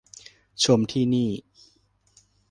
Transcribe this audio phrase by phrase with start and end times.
[0.63, 1.29] ชมที่นี่